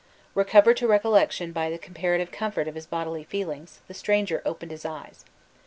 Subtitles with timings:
[0.33, 4.83] Recovered to recollection by the comparative comfort of his bodily feelings, the stranger opened his
[4.83, 5.25] eyes.